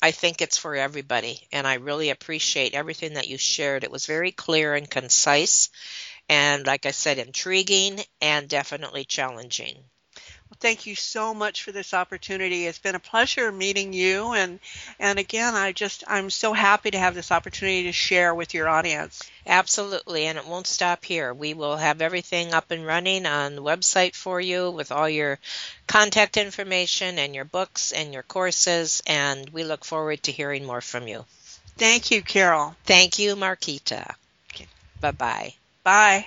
[0.02, 3.84] I think it's for everybody and I really appreciate everything that you shared.
[3.84, 5.70] It was very clear and concise
[6.28, 9.84] and like I said, intriguing and definitely challenging.
[10.61, 12.66] Thank you so much for this opportunity.
[12.66, 14.61] It's been a pleasure meeting you, and
[14.98, 18.68] and again, I just I'm so happy to have this opportunity to share with your
[18.68, 19.22] audience.
[19.46, 21.32] Absolutely, and it won't stop here.
[21.32, 25.38] We will have everything up and running on the website for you with all your
[25.86, 30.82] contact information and your books and your courses, and we look forward to hearing more
[30.82, 31.24] from you.
[31.78, 32.76] Thank you, Carol.
[32.84, 34.14] Thank you, Marquita.
[34.52, 34.66] Okay.
[35.00, 35.54] Bye
[35.84, 36.26] bye.